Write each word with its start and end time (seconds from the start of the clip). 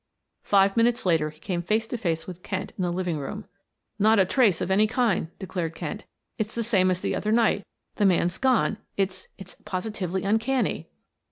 Five 0.41 0.75
minutes 0.75 1.05
later 1.05 1.29
he 1.29 1.39
came 1.39 1.61
face 1.61 1.85
to 1.89 1.95
face 1.95 2.25
with 2.25 2.41
Kent 2.41 2.73
in 2.75 2.81
the 2.81 2.89
living 2.91 3.19
room. 3.19 3.45
"Not 3.99 4.17
a 4.17 4.25
trace 4.25 4.59
of 4.59 4.71
any 4.71 4.87
kind," 4.87 5.27
declared 5.37 5.75
Kent. 5.75 6.05
"It's 6.39 6.55
the 6.55 6.63
same 6.63 6.89
as 6.89 7.01
the 7.01 7.13
other 7.15 7.31
night; 7.31 7.67
the 7.97 8.05
man's 8.07 8.39
gone. 8.39 8.77
It's 8.97 9.27
it's 9.37 9.57
positively 9.63 10.23
uncanny." 10.23 10.89